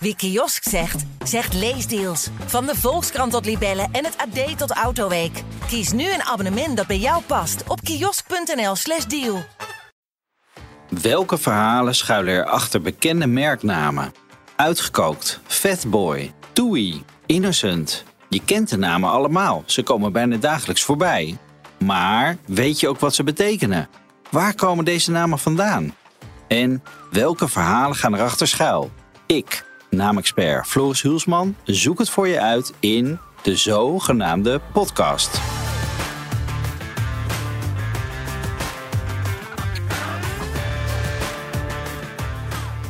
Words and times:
Wie 0.00 0.16
kiosk 0.16 0.68
zegt, 0.68 1.04
zegt 1.24 1.54
leesdeals. 1.54 2.28
Van 2.46 2.66
de 2.66 2.74
Volkskrant 2.76 3.32
tot 3.32 3.44
Libellen 3.44 3.88
en 3.92 4.04
het 4.04 4.16
AD 4.16 4.58
tot 4.58 4.70
Autoweek. 4.70 5.42
Kies 5.66 5.92
nu 5.92 6.12
een 6.12 6.22
abonnement 6.22 6.76
dat 6.76 6.86
bij 6.86 6.98
jou 6.98 7.22
past 7.22 7.62
op 7.66 7.80
kiosk.nl/slash 7.80 9.04
deal. 9.04 9.44
Welke 10.88 11.38
verhalen 11.38 11.94
schuilen 11.94 12.34
er 12.34 12.44
achter 12.44 12.82
bekende 12.82 13.26
merknamen? 13.26 14.12
Uitgekookt, 14.56 15.40
Fatboy, 15.46 16.32
Toei, 16.52 17.04
Innocent. 17.26 18.04
Je 18.28 18.44
kent 18.44 18.68
de 18.68 18.76
namen 18.76 19.10
allemaal, 19.10 19.62
ze 19.66 19.82
komen 19.82 20.12
bijna 20.12 20.36
dagelijks 20.36 20.82
voorbij. 20.82 21.38
Maar 21.78 22.36
weet 22.46 22.80
je 22.80 22.88
ook 22.88 23.00
wat 23.00 23.14
ze 23.14 23.24
betekenen? 23.24 23.88
Waar 24.30 24.54
komen 24.54 24.84
deze 24.84 25.10
namen 25.10 25.38
vandaan? 25.38 25.94
En 26.48 26.82
welke 27.10 27.48
verhalen 27.48 27.96
gaan 27.96 28.14
erachter 28.14 28.48
schuil? 28.48 28.90
Ik, 29.26 29.64
naamexpert 29.90 30.66
Floris 30.66 31.02
Hulsman, 31.02 31.56
zoek 31.64 31.98
het 31.98 32.10
voor 32.10 32.28
je 32.28 32.40
uit 32.40 32.72
in 32.80 33.18
de 33.42 33.56
zogenaamde 33.56 34.60
podcast. 34.72 35.40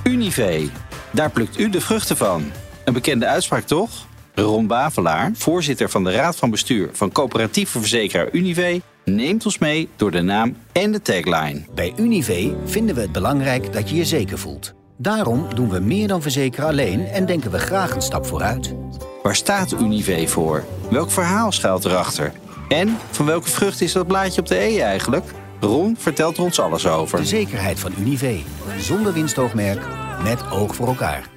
Unive, 0.04 0.68
daar 1.10 1.30
plukt 1.30 1.58
u 1.58 1.70
de 1.70 1.80
vruchten 1.80 2.16
van. 2.16 2.52
Een 2.84 2.92
bekende 2.92 3.26
uitspraak 3.26 3.64
toch? 3.64 4.06
Ron 4.34 4.66
Bavelaar, 4.66 5.30
voorzitter 5.34 5.90
van 5.90 6.04
de 6.04 6.10
Raad 6.10 6.36
van 6.36 6.50
Bestuur 6.50 6.88
van 6.92 7.12
coöperatieve 7.12 7.78
verzekeraar 7.78 8.28
Unive, 8.32 8.80
neemt 9.04 9.44
ons 9.44 9.58
mee 9.58 9.88
door 9.96 10.10
de 10.10 10.22
naam 10.22 10.56
en 10.72 10.92
de 10.92 11.02
tagline. 11.02 11.64
Bij 11.74 11.92
Unive 11.96 12.56
vinden 12.64 12.94
we 12.94 13.00
het 13.00 13.12
belangrijk 13.12 13.72
dat 13.72 13.90
je 13.90 13.96
je 13.96 14.04
zeker 14.04 14.38
voelt. 14.38 14.77
Daarom 15.00 15.54
doen 15.54 15.70
we 15.70 15.78
meer 15.78 16.08
dan 16.08 16.22
verzekeren 16.22 16.68
alleen 16.68 17.06
en 17.06 17.26
denken 17.26 17.50
we 17.50 17.58
graag 17.58 17.94
een 17.94 18.02
stap 18.02 18.26
vooruit. 18.26 18.74
Waar 19.22 19.36
staat 19.36 19.72
Unive 19.72 20.28
voor? 20.28 20.64
Welk 20.90 21.10
verhaal 21.10 21.52
schuilt 21.52 21.84
erachter? 21.84 22.32
En 22.68 22.96
van 23.10 23.26
welke 23.26 23.48
vrucht 23.48 23.80
is 23.80 23.92
dat 23.92 24.06
blaadje 24.06 24.40
op 24.40 24.46
de 24.46 24.58
E 24.58 24.80
eigenlijk? 24.80 25.24
Ron 25.60 25.96
vertelt 25.96 26.36
er 26.36 26.42
ons 26.42 26.60
alles 26.60 26.86
over. 26.86 27.18
De 27.18 27.26
zekerheid 27.26 27.78
van 27.78 27.92
Unive. 27.98 28.40
Zonder 28.78 29.12
winstoogmerk, 29.12 29.86
met 30.22 30.50
oog 30.50 30.74
voor 30.74 30.86
elkaar. 30.86 31.30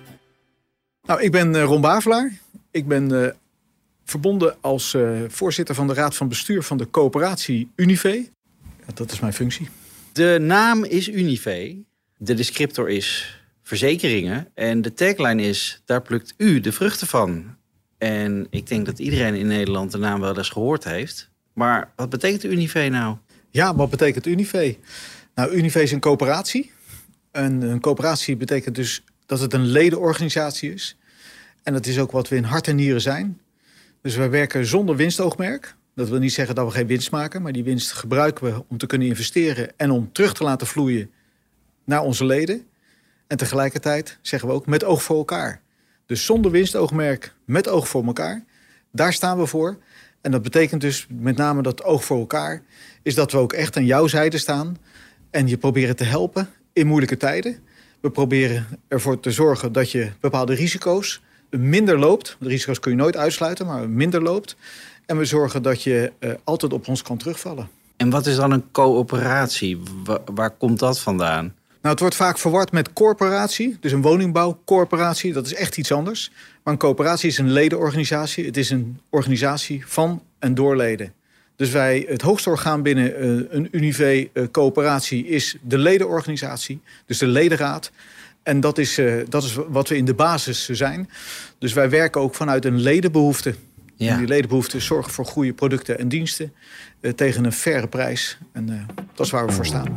Nou, 1.03 1.21
ik 1.21 1.31
ben 1.31 1.55
eh, 1.55 1.63
Ron 1.63 1.81
Bavelaar. 1.81 2.31
Ik 2.71 2.87
ben 2.87 3.23
eh, 3.23 3.31
verbonden 4.05 4.55
als 4.61 4.93
eh, 4.93 5.09
voorzitter 5.27 5.75
van 5.75 5.87
de 5.87 5.93
Raad 5.93 6.15
van 6.15 6.27
Bestuur 6.27 6.63
van 6.63 6.77
de 6.77 6.89
coöperatie 6.89 7.71
Unive. 7.75 8.29
Ja, 8.85 8.93
dat 8.93 9.11
is 9.11 9.19
mijn 9.19 9.33
functie. 9.33 9.69
De 10.11 10.37
naam 10.41 10.83
is 10.83 11.07
Unive. 11.07 11.75
De 12.17 12.33
descriptor 12.33 12.89
is 12.89 13.39
verzekeringen. 13.77 14.47
En 14.53 14.81
de 14.81 14.93
tagline 14.93 15.43
is, 15.43 15.81
daar 15.85 16.01
plukt 16.01 16.33
u 16.37 16.59
de 16.59 16.71
vruchten 16.71 17.07
van. 17.07 17.55
En 17.97 18.47
ik 18.49 18.67
denk 18.67 18.85
dat 18.85 18.99
iedereen 18.99 19.35
in 19.35 19.47
Nederland 19.47 19.91
de 19.91 19.97
naam 19.97 20.19
wel 20.19 20.37
eens 20.37 20.49
gehoord 20.49 20.83
heeft. 20.83 21.29
Maar 21.53 21.91
wat 21.95 22.09
betekent 22.09 22.43
Unive 22.43 22.79
nou? 22.79 23.15
Ja, 23.49 23.75
wat 23.75 23.89
betekent 23.89 24.25
Unive? 24.25 24.77
Nou, 25.35 25.51
Unive 25.51 25.81
is 25.81 25.91
een 25.91 25.99
coöperatie. 25.99 26.71
En 27.31 27.61
een 27.61 27.79
coöperatie 27.79 28.35
betekent 28.35 28.75
dus 28.75 29.03
dat 29.25 29.39
het 29.39 29.53
een 29.53 29.65
ledenorganisatie 29.65 30.73
is. 30.73 30.97
En 31.63 31.73
dat 31.73 31.85
is 31.85 31.99
ook 31.99 32.11
wat 32.11 32.27
we 32.27 32.35
in 32.35 32.43
hart 32.43 32.67
en 32.67 32.75
nieren 32.75 33.01
zijn. 33.01 33.39
Dus 34.01 34.15
wij 34.15 34.29
werken 34.29 34.65
zonder 34.65 34.95
winstoogmerk. 34.95 35.75
Dat 35.95 36.09
wil 36.09 36.19
niet 36.19 36.33
zeggen 36.33 36.55
dat 36.55 36.65
we 36.65 36.71
geen 36.71 36.87
winst 36.87 37.11
maken, 37.11 37.41
maar 37.41 37.51
die 37.51 37.63
winst 37.63 37.91
gebruiken 37.91 38.45
we 38.45 38.63
om 38.67 38.77
te 38.77 38.85
kunnen 38.85 39.07
investeren 39.07 39.69
en 39.77 39.91
om 39.91 40.11
terug 40.11 40.33
te 40.33 40.43
laten 40.43 40.67
vloeien 40.67 41.11
naar 41.85 42.01
onze 42.01 42.25
leden. 42.25 42.65
En 43.31 43.37
tegelijkertijd 43.37 44.17
zeggen 44.21 44.49
we 44.49 44.53
ook 44.53 44.65
met 44.65 44.83
oog 44.83 45.03
voor 45.03 45.17
elkaar. 45.17 45.61
Dus 46.05 46.25
zonder 46.25 46.51
winstoogmerk, 46.51 47.33
met 47.45 47.67
oog 47.67 47.87
voor 47.87 48.05
elkaar. 48.05 48.43
Daar 48.91 49.13
staan 49.13 49.37
we 49.37 49.45
voor. 49.45 49.77
En 50.21 50.31
dat 50.31 50.41
betekent 50.41 50.81
dus 50.81 51.07
met 51.09 51.37
name 51.37 51.61
dat 51.61 51.83
oog 51.83 52.05
voor 52.05 52.19
elkaar... 52.19 52.61
is 53.01 53.15
dat 53.15 53.31
we 53.31 53.37
ook 53.37 53.53
echt 53.53 53.77
aan 53.77 53.85
jouw 53.85 54.07
zijde 54.07 54.37
staan... 54.37 54.77
en 55.29 55.47
je 55.47 55.57
proberen 55.57 55.95
te 55.95 56.03
helpen 56.03 56.49
in 56.73 56.87
moeilijke 56.87 57.17
tijden. 57.17 57.59
We 57.99 58.09
proberen 58.09 58.67
ervoor 58.87 59.19
te 59.19 59.31
zorgen 59.31 59.71
dat 59.71 59.91
je 59.91 60.11
bepaalde 60.19 60.53
risico's 60.53 61.21
minder 61.49 61.99
loopt. 61.99 62.37
De 62.39 62.47
risico's 62.47 62.79
kun 62.79 62.91
je 62.91 62.97
nooit 62.97 63.17
uitsluiten, 63.17 63.65
maar 63.65 63.89
minder 63.89 64.21
loopt. 64.21 64.55
En 65.05 65.17
we 65.17 65.25
zorgen 65.25 65.63
dat 65.63 65.83
je 65.83 66.11
uh, 66.19 66.33
altijd 66.43 66.73
op 66.73 66.87
ons 66.87 67.01
kan 67.01 67.17
terugvallen. 67.17 67.69
En 67.97 68.09
wat 68.09 68.25
is 68.25 68.35
dan 68.35 68.51
een 68.51 68.71
coöperatie? 68.71 69.79
Waar 70.25 70.51
komt 70.51 70.79
dat 70.79 70.99
vandaan? 70.99 71.53
Nou, 71.81 71.93
het 71.93 71.99
wordt 71.99 72.15
vaak 72.15 72.37
verward 72.37 72.71
met 72.71 72.93
corporatie. 72.93 73.77
Dus 73.79 73.91
een 73.91 74.01
woningbouwcorporatie, 74.01 75.33
dat 75.33 75.45
is 75.45 75.53
echt 75.53 75.77
iets 75.77 75.91
anders. 75.91 76.31
Maar 76.63 76.73
een 76.73 76.79
coöperatie 76.79 77.29
is 77.29 77.37
een 77.37 77.51
ledenorganisatie. 77.51 78.45
Het 78.45 78.57
is 78.57 78.69
een 78.69 78.99
organisatie 79.09 79.83
van 79.87 80.23
en 80.39 80.53
door 80.53 80.75
leden. 80.75 81.13
Dus 81.55 81.69
wij, 81.69 82.05
het 82.07 82.21
hoogste 82.21 82.49
orgaan 82.49 82.81
binnen 82.81 83.25
uh, 83.25 83.45
een 83.49 83.67
Unive-coöperatie 83.71 85.25
uh, 85.25 85.31
is 85.31 85.57
de 85.61 85.77
ledenorganisatie. 85.77 86.81
Dus 87.05 87.17
de 87.17 87.27
ledenraad. 87.27 87.91
En 88.43 88.59
dat 88.59 88.77
is, 88.77 88.99
uh, 88.99 89.23
dat 89.29 89.43
is 89.43 89.57
wat 89.67 89.89
we 89.89 89.97
in 89.97 90.05
de 90.05 90.13
basis 90.13 90.69
zijn. 90.69 91.09
Dus 91.57 91.73
wij 91.73 91.89
werken 91.89 92.21
ook 92.21 92.35
vanuit 92.35 92.65
een 92.65 92.79
ledenbehoefte. 92.79 93.55
Ja. 93.95 94.11
En 94.11 94.17
die 94.17 94.27
ledenbehoefte 94.27 94.79
zorgen 94.79 95.11
voor 95.11 95.25
goede 95.25 95.53
producten 95.53 95.99
en 95.99 96.07
diensten 96.07 96.53
uh, 97.01 97.11
tegen 97.11 97.45
een 97.45 97.53
faire 97.53 97.87
prijs. 97.87 98.37
En 98.51 98.87
dat 99.13 99.25
is 99.25 99.31
waar 99.31 99.45
we 99.45 99.51
voor 99.51 99.65
staan. 99.65 99.93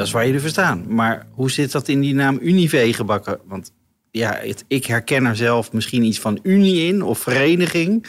Dat 0.00 0.08
is 0.08 0.14
waar 0.14 0.26
jullie 0.26 0.40
voor 0.40 0.50
staan. 0.50 0.84
Maar 0.88 1.26
hoe 1.30 1.50
zit 1.50 1.72
dat 1.72 1.88
in 1.88 2.00
die 2.00 2.14
naam 2.14 2.38
Unive 2.42 2.92
gebakken? 2.92 3.38
Want 3.44 3.72
ja, 4.10 4.40
ik 4.68 4.86
herken 4.86 5.24
er 5.24 5.36
zelf 5.36 5.72
misschien 5.72 6.02
iets 6.02 6.20
van 6.20 6.38
unie 6.42 6.86
in 6.86 7.02
of 7.02 7.18
vereniging. 7.18 8.06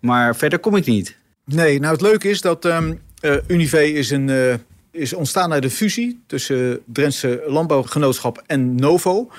Maar 0.00 0.36
verder 0.36 0.58
kom 0.58 0.76
ik 0.76 0.86
niet. 0.86 1.16
Nee, 1.44 1.80
nou 1.80 1.92
het 1.92 2.02
leuke 2.02 2.28
is 2.28 2.40
dat 2.40 2.64
um, 2.64 3.00
Unive 3.46 3.92
is, 3.92 4.10
een, 4.10 4.28
uh, 4.28 4.54
is 4.90 5.12
ontstaan 5.12 5.52
uit 5.52 5.62
de 5.62 5.70
fusie 5.70 6.20
tussen 6.26 6.80
Drentse 6.86 7.42
Landbouwgenootschap 7.46 8.42
en 8.46 8.74
Novo. 8.74 9.30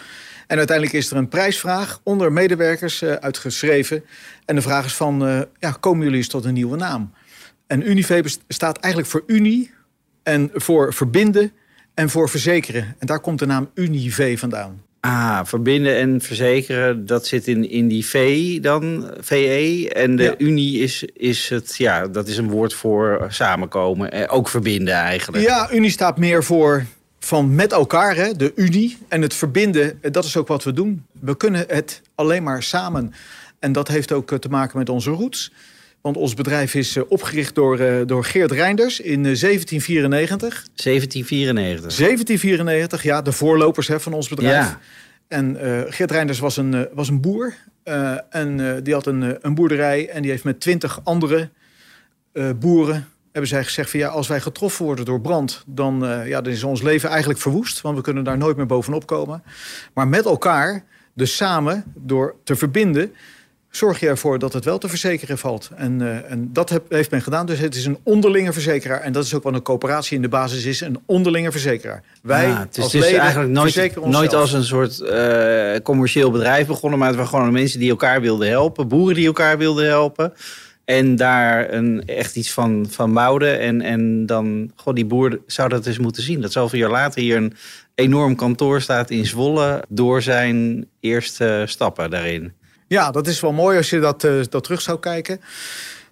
En 0.47 0.57
uiteindelijk 0.57 0.97
is 0.97 1.11
er 1.11 1.17
een 1.17 1.27
prijsvraag 1.27 1.99
onder 2.03 2.31
medewerkers 2.31 3.01
uh, 3.01 3.11
uitgeschreven. 3.13 4.03
En 4.45 4.55
de 4.55 4.61
vraag 4.61 4.85
is 4.85 4.93
van, 4.93 5.47
ja, 5.59 5.71
komen 5.71 6.03
jullie 6.03 6.17
eens 6.17 6.27
tot 6.27 6.45
een 6.45 6.53
nieuwe 6.53 6.77
naam? 6.77 7.13
En 7.67 7.89
Unive 7.89 8.23
staat 8.47 8.77
eigenlijk 8.77 9.13
voor 9.13 9.23
Unie 9.27 9.71
en 10.23 10.49
voor 10.53 10.93
verbinden 10.93 11.51
en 11.93 12.09
voor 12.09 12.29
verzekeren. 12.29 12.95
En 12.99 13.07
daar 13.07 13.19
komt 13.19 13.39
de 13.39 13.45
naam 13.45 13.69
Unive 13.73 14.37
vandaan. 14.37 14.81
Ah, 14.99 15.39
verbinden 15.43 15.97
en 15.97 16.21
verzekeren, 16.21 17.05
dat 17.05 17.27
zit 17.27 17.47
in, 17.47 17.69
in 17.69 17.87
die 17.87 18.05
V 18.05 18.59
dan, 18.59 19.11
VE. 19.19 19.89
En 19.93 20.15
de 20.15 20.23
ja. 20.23 20.35
Unie 20.37 20.79
is, 20.79 21.03
is 21.13 21.49
het, 21.49 21.75
ja, 21.77 22.07
dat 22.07 22.27
is 22.27 22.37
een 22.37 22.49
woord 22.49 22.73
voor 22.73 23.25
samenkomen. 23.29 24.11
Eh, 24.11 24.33
ook 24.35 24.49
verbinden 24.49 24.93
eigenlijk. 24.93 25.43
Ja, 25.43 25.71
Unie 25.73 25.89
staat 25.89 26.17
meer 26.17 26.43
voor 26.43 26.85
van 27.19 27.55
met 27.55 27.71
elkaar, 27.71 28.15
hè, 28.15 28.35
de 28.35 28.51
Unie. 28.55 28.97
En 29.07 29.21
het 29.21 29.33
verbinden, 29.33 29.99
dat 30.11 30.25
is 30.25 30.37
ook 30.37 30.47
wat 30.47 30.63
we 30.63 30.73
doen. 30.73 31.05
We 31.19 31.37
kunnen 31.37 31.65
het 31.67 32.01
alleen 32.15 32.43
maar 32.43 32.63
samen. 32.63 33.13
En 33.59 33.71
dat 33.71 33.87
heeft 33.87 34.11
ook 34.11 34.39
te 34.39 34.49
maken 34.49 34.77
met 34.77 34.89
onze 34.89 35.09
roots. 35.09 35.51
Want 36.01 36.17
ons 36.17 36.33
bedrijf 36.33 36.75
is 36.75 36.97
opgericht 37.07 37.55
door, 37.55 37.79
uh, 37.79 38.01
door 38.05 38.23
Geert 38.23 38.51
Reinders 38.51 38.99
in 38.99 39.23
1794. 39.23 40.49
1794. 40.49 41.97
1794, 41.97 43.03
ja, 43.03 43.21
de 43.21 43.31
voorlopers 43.31 43.87
hè, 43.87 43.99
van 43.99 44.13
ons 44.13 44.29
bedrijf. 44.29 44.65
Ja. 44.65 44.79
En 45.27 45.57
uh, 45.65 45.81
Geert 45.87 46.11
Reinders 46.11 46.39
was 46.39 46.57
een, 46.57 46.87
was 46.93 47.09
een 47.09 47.21
boer. 47.21 47.53
en 48.29 48.79
die 48.83 48.93
had 48.93 49.05
een, 49.05 49.37
een 49.41 49.55
boerderij. 49.55 50.09
En 50.09 50.21
die 50.21 50.31
heeft 50.31 50.43
met 50.43 50.59
twintig 50.59 50.99
andere 51.03 51.49
boeren... 52.59 53.07
hebben 53.31 53.49
zij 53.49 53.63
gezegd 53.63 53.89
van 53.89 53.99
ja, 53.99 54.07
als 54.07 54.27
wij 54.27 54.39
getroffen 54.39 54.85
worden 54.85 55.05
door 55.05 55.21
brand... 55.21 55.63
Dan, 55.65 55.99
ja, 56.25 56.41
dan 56.41 56.53
is 56.53 56.63
ons 56.63 56.81
leven 56.81 57.09
eigenlijk 57.09 57.39
verwoest. 57.39 57.81
Want 57.81 57.95
we 57.97 58.03
kunnen 58.03 58.23
daar 58.23 58.37
nooit 58.37 58.57
meer 58.57 58.65
bovenop 58.65 59.05
komen. 59.05 59.43
Maar 59.93 60.07
met 60.07 60.25
elkaar, 60.25 60.83
dus 61.13 61.35
samen, 61.35 61.83
door 61.95 62.35
te 62.43 62.55
verbinden 62.55 63.13
zorg 63.71 63.99
je 63.99 64.07
ervoor 64.07 64.39
dat 64.39 64.53
het 64.53 64.65
wel 64.65 64.77
te 64.77 64.89
verzekeren 64.89 65.37
valt. 65.37 65.69
En, 65.75 65.99
uh, 65.99 66.31
en 66.31 66.49
dat 66.53 66.69
heb, 66.69 66.83
heeft 66.89 67.11
men 67.11 67.21
gedaan. 67.21 67.45
Dus 67.45 67.59
het 67.59 67.75
is 67.75 67.85
een 67.85 67.99
onderlinge 68.03 68.53
verzekeraar. 68.53 68.99
En 68.99 69.11
dat 69.11 69.25
is 69.25 69.33
ook 69.33 69.43
wat 69.43 69.53
een 69.53 69.61
coöperatie 69.61 70.15
in 70.15 70.21
de 70.21 70.29
basis 70.29 70.65
is. 70.65 70.81
Een 70.81 70.99
onderlinge 71.05 71.51
verzekeraar. 71.51 72.03
Wij 72.21 72.45
het 72.45 72.77
is 72.77 72.83
als 72.83 72.91
dus 72.91 73.01
leden 73.01 73.19
eigenlijk 73.19 73.51
nooit, 73.51 74.05
nooit 74.05 74.33
als 74.33 74.53
een 74.53 74.63
soort 74.63 74.99
uh, 74.99 75.75
commercieel 75.83 76.31
bedrijf 76.31 76.67
begonnen. 76.67 76.99
Maar 76.99 77.07
het 77.07 77.17
waren 77.17 77.31
gewoon 77.31 77.51
mensen 77.51 77.79
die 77.79 77.89
elkaar 77.89 78.21
wilden 78.21 78.47
helpen. 78.47 78.87
Boeren 78.87 79.15
die 79.15 79.25
elkaar 79.25 79.57
wilden 79.57 79.85
helpen. 79.85 80.33
En 80.85 81.15
daar 81.15 81.73
een, 81.73 82.05
echt 82.05 82.35
iets 82.35 82.51
van, 82.51 82.85
van 82.89 83.13
bouwden. 83.13 83.59
En, 83.59 83.81
en 83.81 84.25
dan, 84.25 84.71
god, 84.75 84.95
die 84.95 85.05
boer 85.05 85.39
zou 85.45 85.69
dat 85.69 85.85
eens 85.85 85.99
moeten 85.99 86.23
zien. 86.23 86.41
Dat 86.41 86.51
zoveel 86.51 86.79
jaar 86.79 86.89
later 86.89 87.21
hier 87.21 87.37
een 87.37 87.53
enorm 87.95 88.35
kantoor 88.35 88.81
staat 88.81 89.09
in 89.09 89.25
Zwolle. 89.25 89.83
Door 89.89 90.21
zijn 90.21 90.85
eerste 90.99 91.63
stappen 91.67 92.09
daarin. 92.09 92.53
Ja, 92.91 93.11
dat 93.11 93.27
is 93.27 93.39
wel 93.39 93.51
mooi 93.51 93.77
als 93.77 93.89
je 93.89 93.99
dat, 93.99 94.23
uh, 94.23 94.41
dat 94.49 94.63
terug 94.63 94.81
zou 94.81 94.99
kijken. 94.99 95.41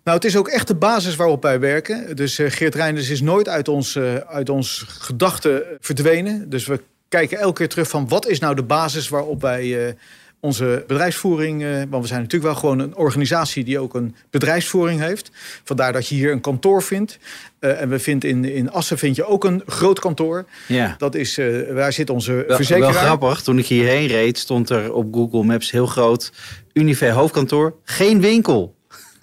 Nou, 0.03 0.17
het 0.17 0.25
is 0.25 0.37
ook 0.37 0.47
echt 0.47 0.67
de 0.67 0.75
basis 0.75 1.15
waarop 1.15 1.41
wij 1.41 1.59
werken. 1.59 2.15
Dus 2.15 2.39
uh, 2.39 2.51
Geert 2.51 2.75
Reinders 2.75 3.09
is 3.09 3.21
nooit 3.21 3.49
uit 3.49 3.67
ons, 3.67 3.95
uh, 3.95 4.15
uit 4.15 4.49
ons 4.49 4.85
gedachten 4.87 5.63
verdwenen. 5.79 6.49
Dus 6.49 6.65
we 6.65 6.81
kijken 7.09 7.37
elke 7.37 7.57
keer 7.57 7.69
terug 7.69 7.89
van 7.89 8.07
wat 8.07 8.27
is 8.27 8.39
nou 8.39 8.55
de 8.55 8.63
basis 8.63 9.09
waarop 9.09 9.41
wij 9.41 9.95
onze 10.39 10.83
bedrijfsvoering... 10.87 11.61
want 11.89 12.03
we 12.03 12.07
zijn 12.07 12.21
natuurlijk 12.21 12.51
wel 12.51 12.55
gewoon 12.55 12.79
een 12.79 12.95
organisatie 12.95 13.63
die 13.63 13.79
ook 13.79 13.93
een 13.93 14.15
bedrijfsvoering 14.29 15.01
heeft. 15.01 15.31
Vandaar 15.63 15.93
dat 15.93 16.07
je 16.07 16.15
hier 16.15 16.31
een 16.31 16.41
kantoor 16.41 16.83
vindt. 16.83 17.17
en 17.59 17.89
we 17.89 17.99
vinden 17.99 18.29
in, 18.29 18.45
in 18.45 18.71
Assen 18.71 18.97
vind 18.97 19.15
je 19.15 19.25
ook 19.25 19.43
een 19.43 19.63
groot 19.65 19.99
kantoor. 19.99 20.45
Ja. 20.67 20.95
Dat 20.97 21.15
is, 21.15 21.39
waar 21.71 21.93
zit 21.93 22.09
onze 22.09 22.43
wel, 22.47 22.55
verzekeraar. 22.55 22.93
Wel 22.93 23.01
grappig, 23.01 23.41
toen 23.41 23.57
ik 23.57 23.65
hierheen 23.65 24.07
reed 24.07 24.37
stond 24.37 24.69
er 24.69 24.93
op 24.93 25.13
Google 25.13 25.43
Maps 25.43 25.71
heel 25.71 25.87
groot... 25.87 26.31
Unive 26.73 27.09
hoofdkantoor, 27.09 27.75
geen 27.83 28.21
winkel. 28.21 28.75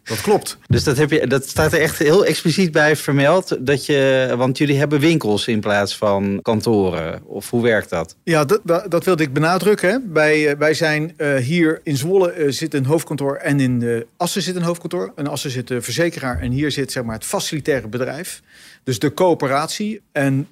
Dat 0.06 0.20
klopt. 0.20 0.58
Dus 0.67 0.85
dat, 0.85 0.97
heb 0.97 1.11
je, 1.11 1.26
dat 1.26 1.49
staat 1.49 1.73
er 1.73 1.81
echt 1.81 1.99
heel 1.99 2.25
expliciet 2.25 2.73
bij 2.73 2.97
vermeld. 2.97 3.56
Dat 3.61 3.87
je, 3.87 4.35
want 4.37 4.58
jullie 4.58 4.79
hebben 4.79 5.00
winkels 5.00 5.47
in 5.47 5.61
plaats 5.61 5.97
van 5.97 6.38
kantoren. 6.43 7.23
Of 7.25 7.50
hoe 7.50 7.62
werkt 7.62 7.91
dat? 7.91 8.17
Ja, 8.23 8.44
dat, 8.44 8.61
dat, 8.64 8.91
dat 8.91 9.05
wilde 9.05 9.23
ik 9.23 9.32
benadrukken. 9.32 10.11
Wij, 10.12 10.58
wij 10.58 10.75
zijn 10.75 11.14
uh, 11.17 11.37
hier 11.37 11.81
in 11.82 11.97
Zwolle 11.97 12.37
uh, 12.37 12.50
zit 12.50 12.75
een 12.75 12.85
hoofdkantoor 12.85 13.35
en 13.35 13.61
in 13.61 13.81
uh, 13.81 14.00
Assen 14.17 14.43
zit 14.43 14.56
een 14.56 14.62
hoofdkantoor. 14.62 15.12
In 15.17 15.26
Assen 15.26 15.50
zit 15.50 15.69
de 15.69 15.82
verzekeraar 15.82 16.41
en 16.41 16.50
hier 16.50 16.70
zit 16.70 16.93
zeg 16.93 17.05
maar, 17.05 17.14
het 17.14 17.25
facilitaire 17.25 17.88
bedrijf. 17.88 18.43
Dus 18.85 18.99
de 18.99 19.14
coöperatie. 19.14 20.00
En 20.12 20.49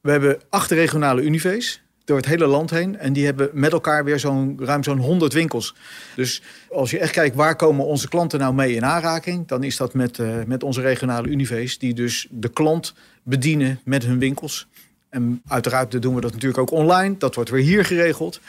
we 0.00 0.10
hebben 0.10 0.40
acht 0.48 0.70
regionale 0.70 1.22
univees 1.22 1.82
door 2.08 2.16
het 2.16 2.26
hele 2.26 2.46
land 2.46 2.70
heen. 2.70 2.98
En 2.98 3.12
die 3.12 3.24
hebben 3.24 3.50
met 3.52 3.72
elkaar 3.72 4.04
weer 4.04 4.18
zo'n 4.18 4.58
ruim 4.60 4.82
zo'n 4.82 4.98
100 4.98 5.32
winkels. 5.32 5.74
Dus 6.14 6.42
als 6.70 6.90
je 6.90 6.98
echt 6.98 7.12
kijkt 7.12 7.36
waar 7.36 7.56
komen 7.56 7.84
onze 7.84 8.08
klanten 8.08 8.38
nou 8.38 8.54
mee 8.54 8.74
in 8.74 8.84
aanraking... 8.84 9.46
dan 9.46 9.62
is 9.62 9.76
dat 9.76 9.94
met, 9.94 10.18
uh, 10.18 10.36
met 10.46 10.62
onze 10.62 10.80
regionale 10.80 11.28
univees... 11.28 11.78
die 11.78 11.94
dus 11.94 12.26
de 12.30 12.48
klant 12.48 12.94
bedienen 13.22 13.80
met 13.84 14.04
hun 14.04 14.18
winkels. 14.18 14.66
En 15.10 15.42
uiteraard 15.46 16.02
doen 16.02 16.14
we 16.14 16.20
dat 16.20 16.32
natuurlijk 16.32 16.60
ook 16.60 16.70
online. 16.70 17.14
Dat 17.18 17.34
wordt 17.34 17.50
weer 17.50 17.62
hier 17.62 17.84
geregeld 17.84 18.40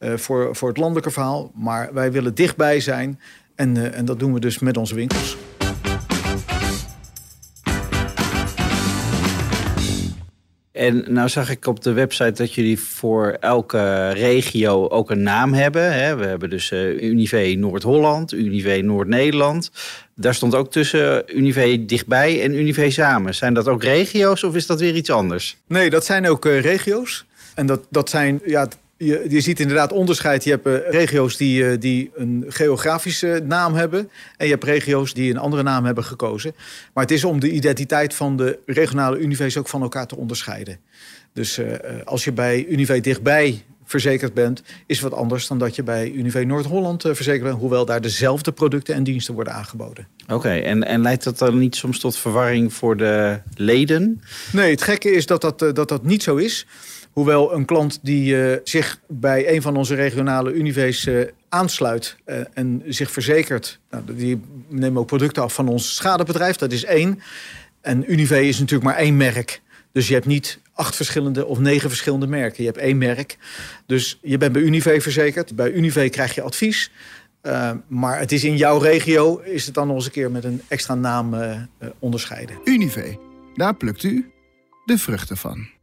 uh, 0.00 0.16
voor, 0.16 0.56
voor 0.56 0.68
het 0.68 0.78
landelijke 0.78 1.10
verhaal. 1.10 1.50
Maar 1.54 1.92
wij 1.92 2.12
willen 2.12 2.34
dichtbij 2.34 2.80
zijn. 2.80 3.20
En, 3.54 3.76
uh, 3.76 3.98
en 3.98 4.04
dat 4.04 4.18
doen 4.18 4.32
we 4.32 4.40
dus 4.40 4.58
met 4.58 4.76
onze 4.76 4.94
winkels. 4.94 5.36
En 10.78 11.04
nou 11.08 11.28
zag 11.28 11.50
ik 11.50 11.66
op 11.66 11.82
de 11.82 11.92
website 11.92 12.32
dat 12.32 12.54
jullie 12.54 12.80
voor 12.80 13.36
elke 13.40 14.10
regio 14.10 14.88
ook 14.88 15.10
een 15.10 15.22
naam 15.22 15.52
hebben. 15.52 15.92
Hè? 15.92 16.16
We 16.16 16.24
hebben 16.26 16.50
dus 16.50 16.70
uh, 16.70 17.02
Unive 17.02 17.54
Noord-Holland, 17.58 18.32
Unive 18.32 18.80
Noord-Nederland. 18.82 19.70
Daar 20.14 20.34
stond 20.34 20.54
ook 20.54 20.70
tussen 20.70 21.38
Unive 21.38 21.84
dichtbij 21.86 22.42
en 22.42 22.54
Unive 22.54 22.90
samen. 22.90 23.34
Zijn 23.34 23.54
dat 23.54 23.68
ook 23.68 23.82
regio's 23.82 24.42
of 24.42 24.54
is 24.54 24.66
dat 24.66 24.80
weer 24.80 24.94
iets 24.94 25.10
anders? 25.10 25.56
Nee, 25.66 25.90
dat 25.90 26.04
zijn 26.04 26.28
ook 26.28 26.46
uh, 26.46 26.60
regio's. 26.60 27.24
En 27.54 27.66
dat, 27.66 27.80
dat 27.90 28.10
zijn, 28.10 28.40
ja, 28.44 28.68
je, 28.98 29.24
je 29.28 29.40
ziet 29.40 29.60
inderdaad 29.60 29.92
onderscheid. 29.92 30.44
Je 30.44 30.50
hebt 30.50 30.66
uh, 30.66 30.90
regio's 30.90 31.36
die, 31.36 31.62
uh, 31.62 31.80
die 31.80 32.10
een 32.14 32.44
geografische 32.48 33.42
naam 33.44 33.74
hebben. 33.74 34.10
En 34.36 34.46
je 34.46 34.52
hebt 34.52 34.64
regio's 34.64 35.14
die 35.14 35.30
een 35.30 35.38
andere 35.38 35.62
naam 35.62 35.84
hebben 35.84 36.04
gekozen. 36.04 36.54
Maar 36.94 37.04
het 37.04 37.12
is 37.12 37.24
om 37.24 37.40
de 37.40 37.50
identiteit 37.50 38.14
van 38.14 38.36
de 38.36 38.58
regionale 38.66 39.18
univees 39.18 39.56
ook 39.56 39.68
van 39.68 39.82
elkaar 39.82 40.06
te 40.06 40.16
onderscheiden. 40.16 40.78
Dus 41.32 41.58
uh, 41.58 41.72
als 42.04 42.24
je 42.24 42.32
bij 42.32 42.66
Unive 42.66 43.00
dichtbij 43.00 43.62
verzekerd 43.84 44.34
bent... 44.34 44.62
is 44.86 45.00
wat 45.00 45.12
anders 45.14 45.46
dan 45.46 45.58
dat 45.58 45.76
je 45.76 45.82
bij 45.82 46.10
Unive 46.10 46.44
Noord-Holland 46.44 47.02
verzekerd 47.02 47.42
bent... 47.42 47.58
hoewel 47.58 47.84
daar 47.84 48.00
dezelfde 48.00 48.52
producten 48.52 48.94
en 48.94 49.02
diensten 49.02 49.34
worden 49.34 49.52
aangeboden. 49.52 50.08
Oké, 50.22 50.34
okay, 50.34 50.62
en, 50.62 50.84
en 50.84 51.02
leidt 51.02 51.24
dat 51.24 51.38
dan 51.38 51.58
niet 51.58 51.76
soms 51.76 52.00
tot 52.00 52.16
verwarring 52.16 52.72
voor 52.72 52.96
de 52.96 53.40
leden? 53.54 54.22
Nee, 54.52 54.70
het 54.70 54.82
gekke 54.82 55.10
is 55.10 55.26
dat 55.26 55.40
dat, 55.40 55.58
dat, 55.58 55.88
dat 55.88 56.04
niet 56.04 56.22
zo 56.22 56.36
is... 56.36 56.66
Hoewel 57.18 57.54
een 57.54 57.64
klant 57.64 57.98
die 58.02 58.34
uh, 58.34 58.56
zich 58.64 59.00
bij 59.08 59.54
een 59.54 59.62
van 59.62 59.76
onze 59.76 59.94
regionale 59.94 60.52
univees 60.52 61.06
uh, 61.06 61.26
aansluit 61.48 62.16
uh, 62.26 62.40
en 62.54 62.82
zich 62.86 63.10
verzekert, 63.10 63.80
nou, 63.90 64.02
die 64.14 64.40
nemen 64.68 65.00
ook 65.00 65.06
producten 65.06 65.42
af 65.42 65.54
van 65.54 65.68
ons 65.68 65.94
schadebedrijf, 65.94 66.56
dat 66.56 66.72
is 66.72 66.84
één. 66.84 67.20
En 67.80 68.12
Unive 68.12 68.46
is 68.46 68.58
natuurlijk 68.58 68.90
maar 68.90 68.98
één 68.98 69.16
merk. 69.16 69.60
Dus 69.92 70.08
je 70.08 70.14
hebt 70.14 70.26
niet 70.26 70.60
acht 70.72 70.96
verschillende 70.96 71.46
of 71.46 71.58
negen 71.58 71.88
verschillende 71.88 72.26
merken. 72.26 72.62
Je 72.62 72.70
hebt 72.70 72.82
één 72.82 72.98
merk. 72.98 73.38
Dus 73.86 74.18
je 74.22 74.38
bent 74.38 74.52
bij 74.52 74.62
Unive 74.62 75.00
verzekerd. 75.00 75.56
Bij 75.56 75.72
Unive 75.72 76.08
krijg 76.08 76.34
je 76.34 76.42
advies. 76.42 76.90
Maar 77.88 78.18
het 78.18 78.32
is 78.32 78.44
in 78.44 78.56
jouw 78.56 78.78
regio, 78.78 79.38
is 79.38 79.66
het 79.66 79.74
dan 79.74 79.86
nog 79.86 79.96
eens 79.96 80.04
een 80.04 80.10
keer 80.10 80.30
met 80.30 80.44
een 80.44 80.62
extra 80.68 80.94
naam 80.94 81.34
onderscheiden. 81.98 82.58
Unive, 82.64 83.18
daar 83.54 83.74
plukt 83.74 84.02
u 84.02 84.30
de 84.84 84.98
vruchten 84.98 85.36
van. 85.36 85.77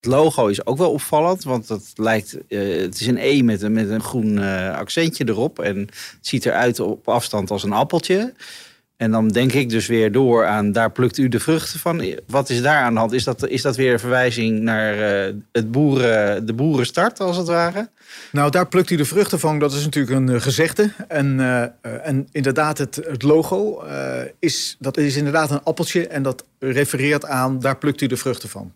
Het 0.00 0.14
logo 0.14 0.46
is 0.46 0.66
ook 0.66 0.78
wel 0.78 0.90
opvallend, 0.90 1.44
want 1.44 1.68
het 1.68 1.92
lijkt, 1.94 2.36
uh, 2.48 2.82
het 2.82 3.00
is 3.00 3.06
een 3.06 3.18
E 3.18 3.42
met 3.42 3.62
een, 3.62 3.72
met 3.72 3.90
een 3.90 4.02
groen 4.02 4.38
uh, 4.38 4.76
accentje 4.76 5.28
erop. 5.28 5.58
En 5.58 5.78
het 5.78 6.18
ziet 6.20 6.46
eruit 6.46 6.80
op 6.80 7.08
afstand 7.08 7.50
als 7.50 7.62
een 7.62 7.72
appeltje. 7.72 8.34
En 8.96 9.10
dan 9.10 9.28
denk 9.28 9.52
ik 9.52 9.68
dus 9.68 9.86
weer 9.86 10.12
door 10.12 10.46
aan, 10.46 10.72
daar 10.72 10.92
plukt 10.92 11.18
u 11.18 11.28
de 11.28 11.40
vruchten 11.40 11.80
van. 11.80 12.14
Wat 12.26 12.50
is 12.50 12.62
daar 12.62 12.82
aan 12.82 12.92
de 12.92 12.98
hand? 12.98 13.12
Is 13.12 13.24
dat, 13.24 13.48
is 13.48 13.62
dat 13.62 13.76
weer 13.76 13.92
een 13.92 13.98
verwijzing 13.98 14.60
naar 14.60 14.94
het 15.52 15.70
boeren, 15.70 16.46
de 16.46 16.52
boerenstart, 16.52 17.20
als 17.20 17.36
het 17.36 17.46
ware? 17.46 17.88
Nou, 18.32 18.50
daar 18.50 18.68
plukt 18.68 18.90
u 18.90 18.96
de 18.96 19.04
vruchten 19.04 19.40
van. 19.40 19.58
Dat 19.58 19.72
is 19.72 19.84
natuurlijk 19.84 20.16
een 20.28 20.42
gezegde. 20.42 20.90
En, 21.08 21.40
en 21.82 22.28
inderdaad, 22.32 22.78
het, 22.78 22.94
het 22.94 23.22
logo 23.22 23.84
is, 24.38 24.76
dat 24.78 24.96
is 24.96 25.16
inderdaad 25.16 25.50
een 25.50 25.62
appeltje. 25.62 26.06
En 26.06 26.22
dat 26.22 26.44
refereert 26.58 27.24
aan, 27.24 27.60
daar 27.60 27.76
plukt 27.78 28.00
u 28.00 28.06
de 28.06 28.16
vruchten 28.16 28.48
van. 28.48 28.72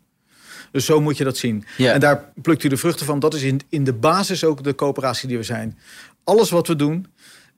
Dus 0.70 0.84
zo 0.84 1.00
moet 1.00 1.16
je 1.16 1.24
dat 1.24 1.36
zien. 1.36 1.64
Ja. 1.76 1.92
En 1.92 2.00
daar 2.00 2.32
plukt 2.42 2.64
u 2.64 2.68
de 2.68 2.76
vruchten 2.76 3.06
van. 3.06 3.18
Dat 3.18 3.34
is 3.34 3.42
in, 3.42 3.60
in 3.68 3.84
de 3.84 3.92
basis 3.92 4.44
ook 4.44 4.64
de 4.64 4.74
coöperatie 4.74 5.28
die 5.28 5.36
we 5.36 5.42
zijn. 5.42 5.78
Alles 6.24 6.50
wat 6.50 6.66
we 6.66 6.76
doen, 6.76 7.06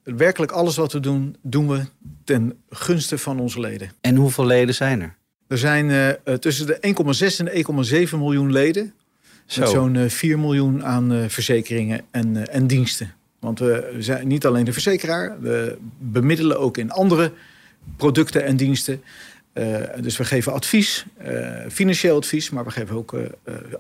werkelijk 0.03 0.53
alles 0.53 0.77
wat 0.77 0.93
we 0.93 1.01
doen, 1.01 1.37
doen 1.43 1.69
we 1.69 1.85
ten 2.25 2.59
gunste 2.71 3.19
van 3.19 3.41
onze 3.41 3.61
leden. 3.61 3.93
En 4.01 4.17
hoeveel 4.17 4.47
leden 4.47 4.75
zijn 4.75 5.01
er? 5.01 5.17
Er 5.49 5.59
zijn 5.59 5.89
uh, 5.89 6.35
tussen 6.35 6.67
de 6.67 6.75
1,6 6.75 7.37
en 7.37 7.45
de 7.45 8.07
1,7 8.09 8.19
miljoen 8.19 8.53
leden. 8.53 8.93
Zo. 9.47 9.61
Met 9.61 9.71
zo'n 9.71 9.95
uh, 9.95 10.09
4 10.09 10.39
miljoen 10.39 10.85
aan 10.85 11.13
uh, 11.13 11.25
verzekeringen 11.29 12.01
en, 12.11 12.49
en 12.49 12.67
diensten. 12.67 13.15
Want 13.41 13.59
we 13.59 13.95
zijn 13.99 14.29
niet 14.29 14.47
alleen 14.47 14.65
de 14.65 14.73
verzekeraar, 14.73 15.41
we 15.41 15.79
bemiddelen 15.99 16.59
ook 16.59 16.77
in 16.77 16.91
andere 16.91 17.33
producten 17.97 18.45
en 18.45 18.57
diensten. 18.57 19.03
Uh, 19.55 19.77
dus 20.01 20.17
we 20.17 20.25
geven 20.25 20.53
advies, 20.53 21.05
uh, 21.27 21.57
financieel 21.71 22.17
advies, 22.17 22.51
maar 22.51 22.65
we 22.65 22.71
geven 22.71 22.97
ook 22.97 23.13
uh, 23.13 23.27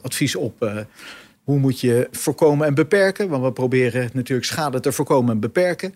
advies 0.02 0.36
op 0.36 0.84
hoe 1.44 1.58
moet 1.58 1.81
je 1.81 2.08
voorkomen 2.10 2.67
en 2.67 2.74
beperken. 2.74 3.29
Want 3.29 3.44
we 3.44 3.52
proberen 3.52 4.10
natuurlijk 4.12 4.46
schade 4.46 4.81
te 4.81 4.93
voorkomen 4.93 5.32
en 5.32 5.41
beperken. 5.41 5.94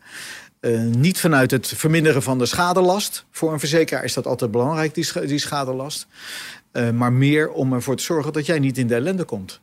niet 0.97 1.21
vanuit 1.21 1.51
het 1.51 1.67
verminderen 1.67 2.23
van 2.23 2.39
de 2.39 2.47
schadelast. 2.47 3.25
Voor 3.31 3.53
een 3.53 3.59
verzekeraar 3.59 4.05
is 4.05 4.15
dat 4.15 4.27
altijd 4.27 4.51
belangrijk, 4.51 4.95
die, 4.95 5.27
die 5.27 5.39
schadelast. 5.39 6.07
maar 6.95 7.13
meer 7.13 7.51
om 7.51 7.73
ervoor 7.73 7.97
te 7.97 8.03
zorgen 8.03 8.33
dat 8.33 8.47
jij 8.47 8.59
niet 8.59 8.79
in 8.79 8.87
de 8.87 8.95
ellende 8.95 9.25
komt. 9.25 9.61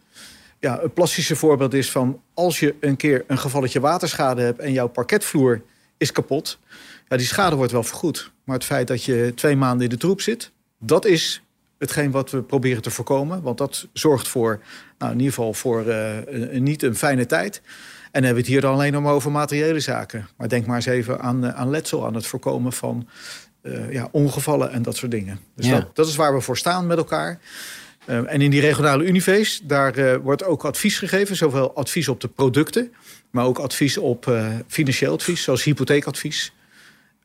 Ja, 0.59 0.81
een 0.81 0.93
plastische 0.93 1.35
voorbeeld 1.35 1.73
is 1.73 1.91
van 1.91 2.21
als 2.33 2.59
je 2.59 2.75
een 2.79 2.95
keer 2.95 3.23
een 3.27 3.37
gevalletje 3.37 3.79
waterschade 3.79 4.41
hebt 4.41 4.59
en 4.59 4.71
jouw 4.71 4.87
parketvloer 4.87 5.61
is 5.97 6.11
kapot. 6.11 6.59
Ja, 7.07 7.17
die 7.17 7.25
schade 7.25 7.55
wordt 7.55 7.71
wel 7.71 7.83
vergoed. 7.83 8.31
Maar 8.43 8.55
het 8.55 8.65
feit 8.65 8.87
dat 8.87 9.03
je 9.03 9.31
twee 9.35 9.55
maanden 9.55 9.83
in 9.83 9.89
de 9.89 9.97
troep 9.97 10.21
zit, 10.21 10.51
dat 10.79 11.05
is 11.05 11.41
hetgeen 11.77 12.11
wat 12.11 12.31
we 12.31 12.41
proberen 12.41 12.81
te 12.81 12.91
voorkomen. 12.91 13.41
Want 13.41 13.57
dat 13.57 13.87
zorgt 13.93 14.27
voor, 14.27 14.59
nou, 14.97 15.11
in 15.11 15.17
ieder 15.17 15.33
geval 15.33 15.53
voor 15.53 15.85
uh, 15.85 16.25
een, 16.25 16.63
niet 16.63 16.83
een 16.83 16.95
fijne 16.95 17.25
tijd. 17.25 17.61
En 17.65 18.21
dan 18.21 18.23
hebben 18.23 18.33
we 18.33 18.39
het 18.39 18.47
hier 18.47 18.61
dan 18.61 18.73
alleen 18.73 19.01
maar 19.01 19.13
over 19.13 19.31
materiële 19.31 19.79
zaken. 19.79 20.27
Maar 20.37 20.49
denk 20.49 20.65
maar 20.65 20.75
eens 20.75 20.85
even 20.85 21.19
aan, 21.19 21.45
uh, 21.45 21.55
aan 21.55 21.69
letsel, 21.69 22.05
aan 22.05 22.13
het 22.15 22.25
voorkomen 22.25 22.73
van 22.73 23.07
uh, 23.61 23.91
ja, 23.91 24.07
ongevallen 24.11 24.71
en 24.71 24.81
dat 24.81 24.95
soort 24.95 25.11
dingen. 25.11 25.39
Dus 25.55 25.65
Ja. 25.65 25.79
dat, 25.79 25.95
dat 25.95 26.07
is 26.07 26.15
waar 26.15 26.33
we 26.33 26.41
voor 26.41 26.57
staan 26.57 26.87
met 26.87 26.97
elkaar. 26.97 27.39
En 28.05 28.41
in 28.41 28.51
die 28.51 28.61
regionale 28.61 29.03
univees, 29.03 29.61
daar 29.63 30.21
wordt 30.21 30.43
ook 30.43 30.65
advies 30.65 30.97
gegeven. 30.97 31.35
Zowel 31.35 31.75
advies 31.75 32.07
op 32.07 32.21
de 32.21 32.27
producten, 32.27 32.93
maar 33.29 33.45
ook 33.45 33.59
advies 33.59 33.97
op 33.97 34.31
financieel 34.67 35.13
advies, 35.13 35.43
zoals 35.43 35.63
hypotheekadvies. 35.63 36.53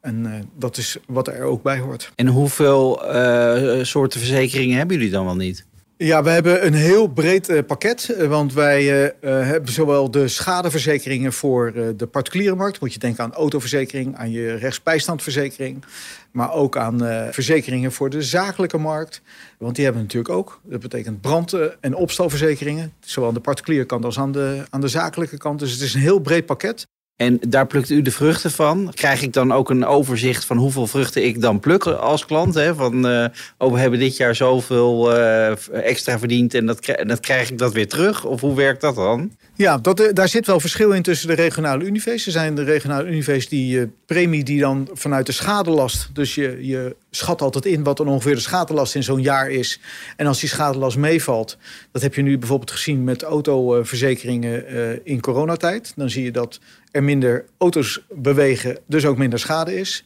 En 0.00 0.24
uh, 0.24 0.32
dat 0.54 0.76
is 0.76 0.98
wat 1.06 1.28
er 1.28 1.42
ook 1.42 1.62
bij 1.62 1.78
hoort. 1.78 2.12
En 2.14 2.26
hoeveel 2.26 3.14
uh, 3.14 3.84
soorten 3.84 4.20
verzekeringen 4.20 4.76
hebben 4.76 4.96
jullie 4.96 5.12
dan 5.12 5.24
wel 5.24 5.36
niet? 5.36 5.66
Ja, 5.96 6.22
we 6.22 6.30
hebben 6.30 6.66
een 6.66 6.74
heel 6.74 7.06
breed 7.06 7.48
uh, 7.48 7.58
pakket. 7.66 8.16
Want 8.28 8.52
wij 8.52 8.84
hebben 9.20 9.72
zowel 9.72 10.10
de 10.10 10.28
schadeverzekeringen 10.28 11.32
voor 11.32 11.72
de 11.96 12.06
particuliere 12.06 12.54
markt. 12.54 12.80
Moet 12.80 12.92
je 12.92 12.98
denken 12.98 13.24
aan 13.24 13.32
autoverzekering, 13.32 14.16
aan 14.16 14.30
je 14.30 14.54
rechtsbijstandverzekering. 14.54 15.84
Maar 16.30 16.52
ook 16.52 16.76
aan 16.76 16.98
verzekeringen 17.32 17.92
voor 17.92 18.10
de 18.10 18.22
zakelijke 18.22 18.78
markt. 18.78 19.22
Want 19.58 19.74
die 19.74 19.84
hebben 19.84 20.02
we 20.02 20.08
natuurlijk 20.08 20.34
ook. 20.34 20.60
Dat 20.62 20.80
betekent 20.80 21.20
brand- 21.20 21.56
en 21.80 21.94
opstalverzekeringen. 21.94 22.92
Zowel 23.00 23.28
aan 23.28 23.34
de 23.34 23.40
particuliere 23.40 23.86
kant 23.86 24.04
als 24.04 24.18
aan 24.18 24.32
de, 24.32 24.62
aan 24.70 24.80
de 24.80 24.88
zakelijke 24.88 25.38
kant. 25.38 25.58
Dus 25.58 25.72
het 25.72 25.80
is 25.80 25.94
een 25.94 26.00
heel 26.00 26.18
breed 26.18 26.46
pakket. 26.46 26.86
En 27.18 27.38
daar 27.48 27.66
plukt 27.66 27.90
u 27.90 28.02
de 28.02 28.10
vruchten 28.10 28.50
van. 28.50 28.92
Krijg 28.94 29.22
ik 29.22 29.32
dan 29.32 29.52
ook 29.52 29.70
een 29.70 29.84
overzicht 29.84 30.44
van 30.44 30.56
hoeveel 30.56 30.86
vruchten 30.86 31.24
ik 31.24 31.40
dan 31.40 31.60
pluk 31.60 31.86
als 31.86 32.24
klant? 32.24 32.54
Hè? 32.54 32.74
Van, 32.74 33.06
uh, 33.06 33.26
oh, 33.56 33.72
we 33.72 33.78
hebben 33.78 33.98
dit 33.98 34.16
jaar 34.16 34.34
zoveel 34.34 35.16
uh, 35.16 35.68
extra 35.72 36.18
verdiend 36.18 36.54
en 36.54 36.66
dat, 36.66 36.94
dat 37.06 37.20
krijg 37.20 37.50
ik 37.50 37.58
dat 37.58 37.72
weer 37.72 37.88
terug? 37.88 38.24
Of 38.24 38.40
hoe 38.40 38.54
werkt 38.54 38.80
dat 38.80 38.94
dan? 38.94 39.32
Ja, 39.54 39.78
dat, 39.78 40.00
eh, 40.00 40.12
daar 40.12 40.28
zit 40.28 40.46
wel 40.46 40.60
verschil 40.60 40.90
in 40.90 41.02
tussen 41.02 41.28
de 41.28 41.34
regionale 41.34 41.84
univers. 41.84 42.26
Er 42.26 42.32
zijn 42.32 42.54
de 42.54 42.64
regionale 42.64 43.08
univers 43.08 43.48
die 43.48 43.78
uh, 43.78 43.86
premie 44.06 44.44
die 44.44 44.60
dan 44.60 44.88
vanuit 44.92 45.26
de 45.26 45.32
schadelast... 45.32 46.10
dus 46.12 46.34
je, 46.34 46.58
je 46.60 46.96
schat 47.10 47.42
altijd 47.42 47.66
in 47.66 47.82
wat 47.82 47.96
dan 47.96 48.08
ongeveer 48.08 48.34
de 48.34 48.40
schadelast 48.40 48.94
in 48.94 49.02
zo'n 49.02 49.22
jaar 49.22 49.50
is. 49.50 49.80
En 50.16 50.26
als 50.26 50.40
die 50.40 50.48
schadelast 50.48 50.96
meevalt... 50.96 51.56
dat 51.92 52.02
heb 52.02 52.14
je 52.14 52.22
nu 52.22 52.38
bijvoorbeeld 52.38 52.70
gezien 52.70 53.04
met 53.04 53.22
autoverzekeringen 53.22 54.72
uh, 54.72 54.90
in 55.02 55.20
coronatijd. 55.20 55.92
Dan 55.96 56.10
zie 56.10 56.24
je 56.24 56.30
dat 56.30 56.60
er 56.90 57.02
minder 57.02 57.44
auto's 57.58 58.00
bewegen, 58.10 58.78
dus 58.86 59.04
ook 59.04 59.18
minder 59.18 59.38
schade 59.38 59.76
is. 59.78 60.04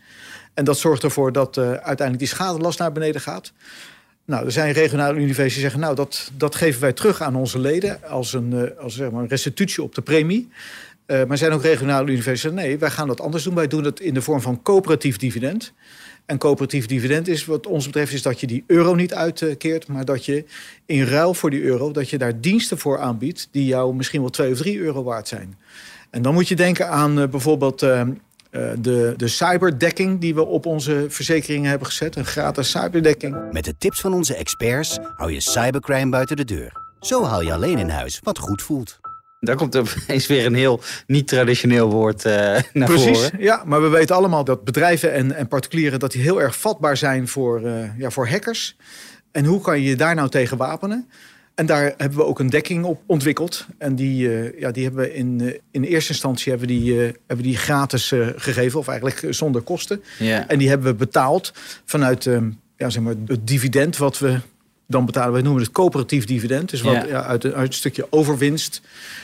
En 0.54 0.64
dat 0.64 0.78
zorgt 0.78 1.02
ervoor 1.02 1.32
dat 1.32 1.58
uiteindelijk 1.58 2.18
die 2.18 2.28
schadelast 2.28 2.78
naar 2.78 2.92
beneden 2.92 3.20
gaat... 3.20 3.52
Nou, 4.24 4.44
er 4.44 4.52
zijn 4.52 4.72
regionale 4.72 5.12
universiteiten 5.12 5.54
die 5.54 5.62
zeggen... 5.62 5.80
nou, 5.80 5.94
dat, 5.94 6.30
dat 6.36 6.54
geven 6.54 6.80
wij 6.80 6.92
terug 6.92 7.22
aan 7.22 7.36
onze 7.36 7.58
leden... 7.58 8.08
als 8.08 8.32
een, 8.32 8.52
eh, 8.52 8.78
als, 8.78 8.94
zeg 8.94 9.10
maar, 9.10 9.22
een 9.22 9.28
restitutie 9.28 9.82
op 9.82 9.94
de 9.94 10.02
premie. 10.02 10.48
Uh, 11.06 11.24
maar 11.24 11.38
zijn 11.38 11.52
ook 11.52 11.62
regionale 11.62 12.10
universiteiten 12.10 12.64
nee, 12.64 12.78
wij 12.78 12.90
gaan 12.90 13.06
dat 13.06 13.20
anders 13.20 13.44
doen. 13.44 13.54
Wij 13.54 13.66
doen 13.66 13.84
het 13.84 14.00
in 14.00 14.14
de 14.14 14.22
vorm 14.22 14.40
van 14.40 14.62
coöperatief 14.62 15.16
dividend. 15.16 15.72
En 16.26 16.38
coöperatief 16.38 16.86
dividend 16.86 17.28
is 17.28 17.44
wat 17.44 17.66
ons 17.66 17.86
betreft... 17.86 18.12
is 18.12 18.22
dat 18.22 18.40
je 18.40 18.46
die 18.46 18.64
euro 18.66 18.94
niet 18.94 19.14
uitkeert... 19.14 19.88
maar 19.88 20.04
dat 20.04 20.24
je 20.24 20.44
in 20.86 21.04
ruil 21.04 21.34
voor 21.34 21.50
die 21.50 21.62
euro... 21.62 21.90
dat 21.90 22.10
je 22.10 22.18
daar 22.18 22.40
diensten 22.40 22.78
voor 22.78 22.98
aanbiedt... 22.98 23.48
die 23.50 23.64
jou 23.64 23.94
misschien 23.94 24.20
wel 24.20 24.30
2 24.30 24.52
of 24.52 24.58
3 24.58 24.78
euro 24.78 25.02
waard 25.02 25.28
zijn. 25.28 25.58
En 26.10 26.22
dan 26.22 26.34
moet 26.34 26.48
je 26.48 26.56
denken 26.56 26.88
aan 26.88 27.18
uh, 27.18 27.28
bijvoorbeeld... 27.28 27.82
Uh, 27.82 28.02
de, 28.78 29.14
de 29.16 29.28
cyberdekking 29.28 30.20
die 30.20 30.34
we 30.34 30.44
op 30.44 30.66
onze 30.66 31.06
verzekeringen 31.08 31.68
hebben 31.70 31.86
gezet. 31.86 32.16
Een 32.16 32.24
gratis 32.24 32.70
cyberdekking. 32.70 33.52
Met 33.52 33.64
de 33.64 33.74
tips 33.78 34.00
van 34.00 34.14
onze 34.14 34.34
experts 34.34 34.98
hou 35.14 35.32
je 35.32 35.40
cybercrime 35.40 36.10
buiten 36.10 36.36
de 36.36 36.44
deur. 36.44 36.72
Zo 37.00 37.24
haal 37.24 37.42
je 37.42 37.52
alleen 37.52 37.78
in 37.78 37.88
huis 37.88 38.20
wat 38.22 38.38
goed 38.38 38.62
voelt. 38.62 39.00
Daar 39.44 39.56
komt 39.56 39.76
opeens 39.76 40.26
weer 40.26 40.46
een 40.46 40.54
heel 40.54 40.80
niet-traditioneel 41.06 41.90
woord 41.90 42.24
uh, 42.24 42.32
naar 42.72 42.88
Precies, 42.88 43.18
voren. 43.18 43.40
ja. 43.40 43.62
Maar 43.66 43.82
we 43.82 43.88
weten 43.88 44.16
allemaal 44.16 44.44
dat 44.44 44.64
bedrijven 44.64 45.12
en, 45.12 45.32
en 45.32 45.48
particulieren... 45.48 45.98
dat 45.98 46.12
die 46.12 46.22
heel 46.22 46.40
erg 46.40 46.58
vatbaar 46.58 46.96
zijn 46.96 47.28
voor, 47.28 47.62
uh, 47.62 47.98
ja, 47.98 48.10
voor 48.10 48.28
hackers. 48.28 48.76
En 49.30 49.44
hoe 49.44 49.60
kan 49.60 49.80
je 49.80 49.88
je 49.88 49.96
daar 49.96 50.14
nou 50.14 50.28
tegen 50.28 50.56
wapenen? 50.56 51.08
En 51.54 51.66
daar 51.66 51.94
hebben 51.96 52.18
we 52.18 52.24
ook 52.24 52.38
een 52.38 52.50
dekking 52.50 52.84
op 52.84 53.02
ontwikkeld. 53.06 53.66
En 53.78 53.94
die, 53.94 54.28
uh, 54.28 54.60
ja, 54.60 54.70
die 54.70 54.84
hebben 54.84 55.02
we 55.02 55.14
in, 55.14 55.38
uh, 55.42 55.54
in 55.70 55.82
eerste 55.82 56.12
instantie 56.12 56.50
hebben 56.50 56.68
die, 56.68 56.94
uh, 56.94 57.10
hebben 57.26 57.46
die 57.46 57.56
gratis 57.56 58.12
gegeven, 58.36 58.78
of 58.78 58.88
eigenlijk 58.88 59.34
zonder 59.34 59.62
kosten. 59.62 60.02
Ja. 60.18 60.48
En 60.48 60.58
die 60.58 60.68
hebben 60.68 60.86
we 60.86 60.94
betaald 60.94 61.52
vanuit 61.84 62.24
ja, 62.76 62.90
zeg 62.90 63.02
maar, 63.02 63.14
het 63.26 63.46
dividend 63.46 63.96
wat 63.96 64.18
we 64.18 64.38
dan 64.92 65.06
betalen. 65.06 65.32
Wij 65.32 65.42
noemen 65.42 65.62
het 65.62 65.72
coöperatief 65.72 66.24
dividend. 66.24 66.70
Dus 66.70 66.80
wat, 66.80 66.94
Ja. 66.94 67.06
ja, 67.06 67.22
uit, 67.24 67.44
een, 67.44 67.54
uit 67.54 67.68
een 67.68 67.74
stukje 67.74 68.06
overwinst. 68.10 68.80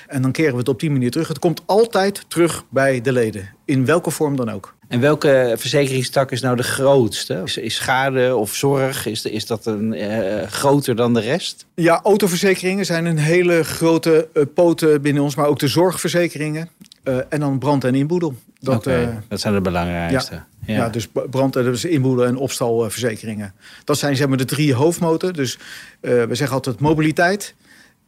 En 0.07 0.23
dan 0.23 0.33
keren 0.33 0.53
we 0.53 0.59
het 0.59 0.69
op 0.69 0.81
die 0.81 0.91
manier 0.91 1.11
terug. 1.11 1.29
Het 1.29 1.39
komt 1.39 1.63
altijd 1.67 2.25
terug 2.29 2.65
bij 2.69 3.01
de 3.01 3.13
leden. 3.13 3.49
In 3.65 3.85
welke 3.85 4.11
vorm 4.11 4.37
dan 4.37 4.51
ook. 4.51 4.77
En 4.89 5.01
welke 5.01 5.55
verzekeringstak 5.59 6.31
is 6.31 6.41
nou 6.41 6.57
de 6.57 6.63
grootste? 6.63 7.41
Is, 7.45 7.57
is 7.57 7.75
schade 7.75 8.37
of 8.37 8.55
zorg, 8.55 9.07
is, 9.07 9.25
is 9.25 9.47
dat 9.47 9.67
een, 9.67 9.95
eh, 9.95 10.47
groter 10.47 10.97
dan 10.97 11.15
de 11.15 11.21
rest? 11.21 11.67
Ja, 11.75 12.01
autoverzekeringen 12.03 12.85
zijn 12.87 13.05
een 13.05 13.19
hele 13.19 13.65
grote 13.65 14.29
uh, 14.35 14.43
poot 14.55 15.03
binnen 15.03 15.23
ons. 15.23 15.35
Maar 15.35 15.47
ook 15.47 15.59
de 15.59 15.69
zorgverzekeringen. 15.69 16.69
Uh, 17.09 17.17
en 17.29 17.41
dan 17.41 17.59
brand- 17.59 17.85
en 17.85 17.95
inboedel. 17.95 18.35
Dat, 18.61 18.87
eh, 18.87 19.09
dat 19.29 19.41
zijn 19.41 19.55
de 19.55 19.61
belangrijkste. 19.61 20.35
Ja, 20.67 20.75
Ja. 20.75 20.89
dus 20.89 21.09
brand- 21.31 21.57
en 21.57 21.65
dus 21.65 21.85
inboedel 21.85 22.25
en 22.25 22.37
opstalverzekeringen. 22.37 23.55
Dat 23.85 23.99
zijn 23.99 24.17
zeg 24.17 24.29
maar 24.29 24.37
de 24.37 24.45
drie 24.45 24.75
hoofdmoten. 24.75 25.33
Dus 25.33 25.59
eh, 26.01 26.11
we 26.25 26.35
zeggen 26.35 26.57
altijd 26.57 26.81
mobiliteit, 26.81 27.55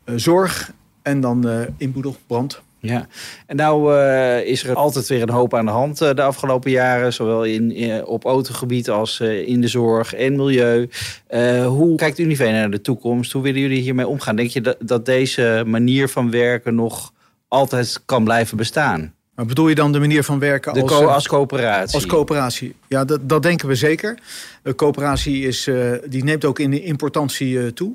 eh, 0.04 0.14
zorg 0.16 0.72
en 1.02 1.20
dan 1.20 1.48
eh, 1.48 1.60
inboedel, 1.76 2.16
brand. 2.26 2.60
Ja, 2.82 3.06
en 3.46 3.56
nou 3.56 3.96
eh, 3.98 4.46
is 4.46 4.64
er 4.64 4.74
altijd 4.74 5.06
weer 5.08 5.22
een 5.22 5.30
hoop 5.30 5.54
aan 5.54 5.64
de 5.64 5.70
hand 5.70 6.00
eh, 6.00 6.14
de 6.14 6.22
afgelopen 6.22 6.70
jaren, 6.70 7.12
zowel 7.12 7.44
in, 7.44 7.74
eh, 7.76 8.08
op 8.08 8.24
autogebied 8.24 8.90
als 8.90 9.20
eh, 9.20 9.48
in 9.48 9.60
de 9.60 9.68
zorg 9.68 10.14
en 10.14 10.36
milieu. 10.36 10.88
Eh, 11.26 11.66
hoe 11.66 11.96
kijkt 11.96 12.18
Unive 12.18 12.44
naar 12.44 12.70
de 12.70 12.80
toekomst? 12.80 13.32
Hoe 13.32 13.42
willen 13.42 13.60
jullie 13.60 13.80
hiermee 13.80 14.06
omgaan? 14.06 14.36
Denk 14.36 14.50
je 14.50 14.60
dat, 14.60 14.76
dat 14.80 15.06
deze 15.06 15.62
manier 15.66 16.08
van 16.08 16.30
werken 16.30 16.74
nog 16.74 17.12
altijd 17.50 18.00
kan 18.04 18.24
blijven 18.24 18.56
bestaan? 18.56 19.14
Maar 19.34 19.48
bedoel 19.48 19.68
je 19.68 19.74
dan 19.74 19.92
de 19.92 19.98
manier 19.98 20.24
van 20.24 20.38
werken 20.38 20.72
als, 20.72 20.90
co- 20.92 21.02
eh, 21.02 21.14
als 21.14 21.28
coöperatie? 21.28 21.94
als 21.94 22.06
coöperatie? 22.06 22.74
Ja, 22.88 23.04
dat, 23.04 23.28
dat 23.28 23.42
denken 23.42 23.68
we 23.68 23.74
zeker. 23.74 24.18
De 24.62 24.74
coöperatie 24.74 25.46
is, 25.46 25.66
eh, 25.66 25.92
die 26.08 26.24
neemt 26.24 26.44
ook 26.44 26.58
in 26.58 26.70
de 26.70 26.82
importantie 26.82 27.60
eh, 27.60 27.66
toe. 27.66 27.92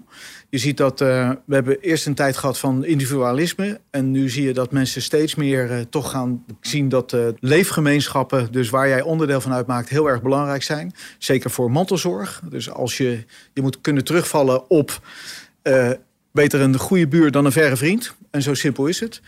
Je 0.50 0.58
ziet 0.58 0.78
dat 0.78 1.00
we 1.00 1.38
hebben 1.50 1.80
eerst 1.80 2.06
een 2.06 2.14
tijd 2.16 2.38
gehad 2.38 2.58
van 2.58 2.86
individualisme. 2.86 3.80
En 3.90 4.12
nu 4.12 4.30
zie 4.30 4.44
je 4.44 4.54
dat 4.54 4.72
mensen 4.72 5.02
steeds 5.02 5.36
meer 5.36 5.86
toch 5.90 6.12
gaan 6.12 6.44
zien 6.62 6.90
dat 6.90 7.16
leefgemeenschappen, 7.40 8.52
dus 8.52 8.70
waar 8.70 8.88
jij 8.88 9.02
onderdeel 9.02 9.42
van 9.42 9.54
uitmaakt, 9.54 9.90
heel 9.90 10.08
erg 10.10 10.22
belangrijk 10.22 10.64
zijn. 10.64 10.94
Zeker 11.18 11.50
voor 11.50 11.72
mantelzorg. 11.72 12.42
Dus 12.50 12.70
als 12.72 12.98
je, 12.98 13.24
je 13.54 13.62
moet 13.62 13.82
kunnen 13.82 14.04
terugvallen 14.04 14.70
op 14.70 15.02
beter 16.36 16.62
een 16.62 16.78
goede 16.78 17.08
buur 17.08 17.32
dan 17.32 17.46
een 17.46 17.52
verre 17.52 17.76
vriend. 17.76 18.16
En 18.32 18.42
zo 18.42 18.54
simpel 18.54 18.88
is 18.88 19.00
het. 19.00 19.22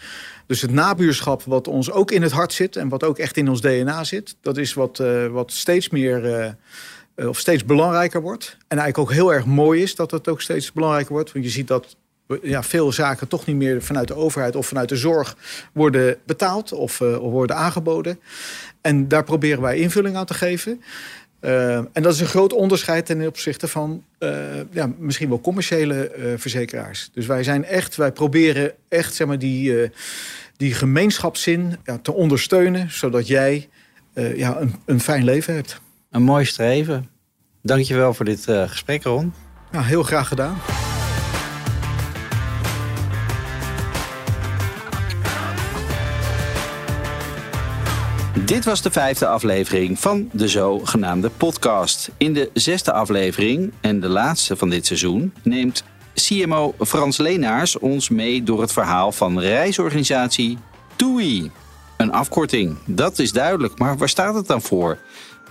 Dus 0.46 0.62
het 0.62 0.72
nabuurschap, 0.72 1.44
wat 1.44 1.68
ons 1.68 1.92
ook 1.92 2.12
in 2.12 2.22
het 2.22 2.32
hart 2.32 2.54
zit 2.54 2.76
en 2.76 2.90
wat 2.90 3.04
ook 3.04 3.18
echt 3.18 3.38
in 3.38 3.50
ons 3.50 3.62
DNA 3.62 4.04
zit, 4.04 4.36
dat 4.42 4.58
is 4.58 4.74
wat, 4.74 5.00
eh, 5.00 5.28
wat 5.28 5.52
steeds 5.52 5.90
meer 5.90 6.26
eh, 6.26 6.52
eh, 7.16 7.28
of 7.28 7.40
steeds 7.40 7.66
belangrijker 7.66 8.22
wordt. 8.22 8.58
En 8.68 8.78
eigenlijk 8.78 8.98
ook 8.98 9.16
heel 9.16 9.34
erg 9.34 9.46
mooi 9.46 9.82
is 9.82 9.96
dat 9.96 10.12
het 10.12 10.28
ook 10.28 10.42
steeds 10.42 10.72
belangrijker 10.72 11.14
wordt. 11.14 11.32
Want 11.32 11.46
je 11.46 11.52
ziet 11.52 11.68
dat 11.68 11.96
ja, 12.42 12.64
veel 12.64 12.92
zaken 12.92 13.28
toch 13.28 13.46
niet 13.46 13.56
meer 13.56 13.82
vanuit 13.82 14.08
de 14.08 14.16
overheid 14.16 14.56
of 14.56 14.68
vanuit 14.68 14.90
de 14.90 14.96
zorg 14.96 15.38
worden 15.74 16.18
betaald 16.26 16.72
of 16.72 16.98
worden 17.20 17.56
aangeboden. 17.56 18.20
En 18.82 19.08
daar 19.08 19.24
proberen 19.24 19.62
wij 19.62 19.78
invulling 19.78 20.16
aan 20.16 20.26
te 20.26 20.34
geven. 20.34 20.82
Uh, 21.42 21.76
en 21.76 22.02
dat 22.02 22.14
is 22.14 22.20
een 22.20 22.28
groot 22.28 22.54
onderscheid 22.54 23.06
ten 23.06 23.28
opzichte 23.28 23.68
van 23.68 24.04
uh, 24.20 24.32
ja, 24.72 24.90
misschien 24.98 25.30
wel 25.30 25.42
commerciële 25.42 26.12
uh, 26.18 26.34
verzekeraars. 26.38 27.10
Dus 27.14 27.26
wij 27.26 27.44
zijn 27.44 27.66
echt, 27.66 27.96
wij 27.96 28.12
proberen 28.12 28.72
echt 28.90 29.14
zeg 29.14 29.28
maar, 29.28 29.40
die, 29.40 29.92
die 30.56 30.74
gemeenschapszin 30.74 31.78
ja, 31.84 31.98
te 31.98 32.14
ondersteunen, 32.14 32.92
zodat 32.92 33.28
jij 33.28 33.70
ja, 34.14 34.60
een, 34.60 34.76
een 34.86 35.02
fijn 35.02 35.24
leven 35.24 35.54
hebt. 35.54 35.82
Een 36.12 36.24
mooi 36.24 36.46
streven. 36.46 37.10
Dankjewel 37.62 38.14
voor 38.14 38.26
dit 38.26 38.44
gesprek, 38.46 39.04
Ron. 39.04 39.34
Nou, 39.72 39.86
heel 39.86 40.04
graag 40.04 40.28
gedaan. 40.28 40.58
Dit 48.46 48.66
was 48.66 48.82
de 48.82 48.92
vijfde 48.92 49.28
aflevering 49.28 50.00
van 50.00 50.30
de 50.32 50.48
zogenaamde 50.48 51.30
podcast. 51.30 52.10
In 52.18 52.34
de 52.34 52.50
zesde 52.54 52.94
aflevering 52.94 53.74
en 53.82 54.00
de 54.00 54.08
laatste 54.08 54.56
van 54.56 54.70
dit 54.70 54.86
seizoen 54.86 55.34
neemt 55.44 55.84
CMO 56.14 56.74
Frans 56.80 57.18
Leenaars 57.18 57.78
ons 57.78 58.10
mee 58.10 58.44
door 58.44 58.62
het 58.62 58.72
verhaal 58.72 59.12
van 59.12 59.40
reisorganisatie 59.40 60.58
TUI. 60.96 61.52
Een 61.98 62.12
afkorting, 62.12 62.78
dat 62.86 63.20
is 63.20 63.32
duidelijk, 63.32 63.80
maar 63.80 63.98
waar 63.98 64.10
staat 64.10 64.36
het 64.36 64.48
dan 64.48 64.62
voor? 64.62 64.98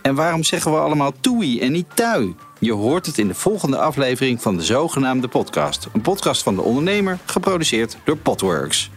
En 0.03 0.15
waarom 0.15 0.45
zeggen 0.45 0.73
we 0.73 0.79
allemaal 0.79 1.13
TUI 1.21 1.61
en 1.61 1.73
niet 1.73 1.87
TUI? 1.95 2.35
Je 2.59 2.73
hoort 2.73 3.07
het 3.07 3.19
in 3.19 3.29
de 3.29 3.35
volgende 3.35 3.79
aflevering 3.79 4.43
van 4.43 4.57
de 4.57 4.65
zogenaamde 4.65 5.29
podcast. 5.29 5.89
Een 5.93 6.01
podcast 6.01 6.43
van 6.43 6.55
de 6.55 6.63
ondernemer, 6.63 7.19
geproduceerd 7.25 7.97
door 8.05 8.17
Potworks. 8.17 8.91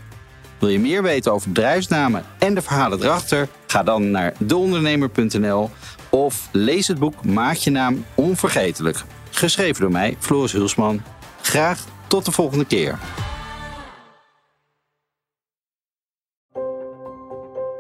Wil 0.59 0.69
je 0.69 0.79
meer 0.79 1.03
weten 1.03 1.33
over 1.33 1.47
bedrijfsnamen 1.47 2.25
en 2.39 2.53
de 2.53 2.61
verhalen 2.61 3.03
erachter? 3.03 3.49
Ga 3.69 3.83
dan 3.83 4.11
naar 4.11 4.33
deondernemer.nl 4.37 5.69
of 6.09 6.49
lees 6.51 6.87
het 6.87 6.99
boek 6.99 7.25
Maak 7.25 7.55
je 7.55 7.69
naam 7.69 8.05
onvergetelijk. 8.15 9.03
Geschreven 9.29 9.81
door 9.81 9.91
mij, 9.91 10.15
Floris 10.19 10.51
Hulsman. 10.51 11.01
Graag 11.41 11.85
tot 12.07 12.25
de 12.25 12.31
volgende 12.31 12.65
keer. 12.65 12.99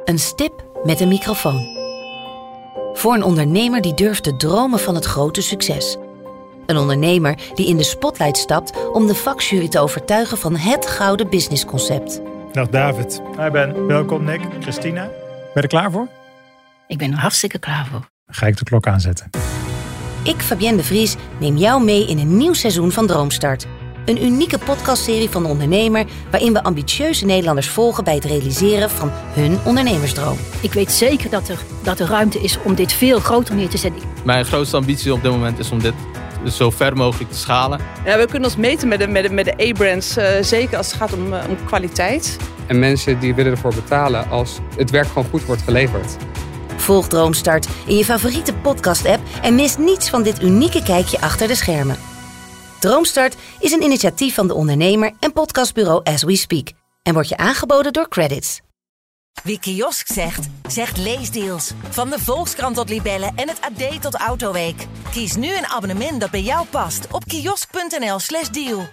Een 0.05 0.19
stip 0.19 0.65
met 0.83 0.99
een 0.99 1.07
microfoon. 1.07 1.77
Voor 2.93 3.13
een 3.13 3.23
ondernemer 3.23 3.81
die 3.81 3.93
durft 3.93 4.23
te 4.23 4.35
dromen 4.35 4.79
van 4.79 4.95
het 4.95 5.05
grote 5.05 5.41
succes. 5.41 5.97
Een 6.65 6.77
ondernemer 6.77 7.39
die 7.53 7.67
in 7.67 7.77
de 7.77 7.83
spotlight 7.83 8.37
stapt 8.37 8.91
om 8.91 9.07
de 9.07 9.15
vakjury 9.15 9.67
te 9.67 9.79
overtuigen 9.79 10.37
van 10.37 10.55
het 10.55 10.85
gouden 10.85 11.29
businessconcept. 11.29 12.21
Dag 12.51 12.69
David. 12.69 13.21
Hi 13.37 13.49
Ben. 13.49 13.87
Welkom 13.87 14.23
Nick, 14.23 14.41
Christina. 14.59 15.09
Ben 15.59 15.69
je 15.69 15.75
er 15.75 15.81
klaar 15.81 15.91
voor? 15.91 16.07
Ik 16.87 16.97
ben 16.97 17.11
er 17.11 17.17
hartstikke 17.17 17.59
klaar 17.59 17.85
voor. 17.85 17.99
Dan 17.99 18.35
ga 18.35 18.45
ik 18.45 18.57
de 18.57 18.63
klok 18.63 18.87
aanzetten. 18.87 19.29
Ik, 20.23 20.41
Fabienne 20.41 20.77
de 20.77 20.83
Vries, 20.83 21.15
neem 21.39 21.57
jou 21.57 21.83
mee 21.83 22.07
in 22.07 22.19
een 22.19 22.37
nieuw 22.37 22.53
seizoen 22.53 22.91
van 22.91 23.07
Droomstart. 23.07 23.65
Een 24.05 24.23
unieke 24.23 24.57
podcastserie 24.57 25.29
van 25.29 25.43
de 25.43 25.49
ondernemer 25.49 26.05
waarin 26.31 26.53
we 26.53 26.63
ambitieuze 26.63 27.25
Nederlanders 27.25 27.69
volgen 27.69 28.03
bij 28.03 28.15
het 28.15 28.25
realiseren 28.25 28.89
van 28.89 29.09
hun 29.11 29.59
ondernemersdroom. 29.65 30.37
Ik 30.61 30.73
weet 30.73 30.91
zeker 30.91 31.29
dat 31.29 31.49
er, 31.49 31.59
dat 31.83 31.99
er 31.99 32.07
ruimte 32.07 32.39
is 32.39 32.57
om 32.61 32.75
dit 32.75 32.93
veel 32.93 33.19
groter 33.19 33.55
neer 33.55 33.69
te 33.69 33.77
zetten. 33.77 34.01
Mijn 34.25 34.45
grootste 34.45 34.77
ambitie 34.77 35.13
op 35.13 35.21
dit 35.21 35.31
moment 35.31 35.59
is 35.59 35.71
om 35.71 35.79
dit 35.79 35.93
zo 36.51 36.69
ver 36.69 36.95
mogelijk 36.95 37.31
te 37.31 37.37
schalen. 37.37 37.79
Ja, 38.05 38.17
we 38.17 38.25
kunnen 38.25 38.49
ons 38.49 38.57
meten 38.57 38.87
met 38.87 38.99
de, 38.99 39.07
met 39.07 39.23
de, 39.23 39.33
met 39.33 39.45
de 39.45 39.67
A-brands, 39.69 40.17
uh, 40.17 40.25
zeker 40.41 40.77
als 40.77 40.87
het 40.87 40.95
gaat 40.95 41.13
om, 41.13 41.33
uh, 41.33 41.39
om 41.49 41.65
kwaliteit. 41.65 42.37
En 42.69 42.79
mensen 42.79 43.19
die 43.19 43.35
willen 43.35 43.51
ervoor 43.51 43.73
betalen 43.73 44.29
als 44.29 44.59
het 44.75 44.89
werk 44.89 45.07
gewoon 45.07 45.29
goed 45.29 45.45
wordt 45.45 45.61
geleverd. 45.61 46.17
Volg 46.75 47.07
Droomstart 47.07 47.67
in 47.87 47.97
je 47.97 48.05
favoriete 48.05 48.53
podcast-app 48.53 49.21
en 49.41 49.55
mis 49.55 49.77
niets 49.77 50.09
van 50.09 50.23
dit 50.23 50.41
unieke 50.41 50.83
kijkje 50.83 51.21
achter 51.21 51.47
de 51.47 51.55
schermen. 51.55 51.97
Droomstart 52.79 53.35
is 53.59 53.71
een 53.71 53.81
initiatief 53.81 54.35
van 54.35 54.47
de 54.47 54.53
ondernemer 54.53 55.11
en 55.19 55.33
podcastbureau 55.33 56.01
As 56.03 56.23
We 56.23 56.35
Speak 56.35 56.67
en 57.03 57.13
wordt 57.13 57.29
je 57.29 57.37
aangeboden 57.37 57.93
door 57.93 58.07
Credits. 58.09 58.59
Wie 59.43 59.59
kiosk 59.59 60.07
zegt, 60.07 60.47
zegt 60.67 60.97
leesdeals. 60.97 61.71
Van 61.89 62.09
de 62.09 62.19
Volkskrant 62.19 62.75
tot 62.75 62.89
Libellen 62.89 63.31
en 63.35 63.47
het 63.49 63.61
AD 63.61 64.01
tot 64.01 64.15
Autoweek. 64.15 64.85
Kies 65.11 65.35
nu 65.35 65.57
een 65.57 65.67
abonnement 65.67 66.21
dat 66.21 66.31
bij 66.31 66.41
jou 66.41 66.67
past 66.67 67.07
op 67.11 67.25
kiosk.nl/slash 67.25 68.49
deal. 68.49 68.87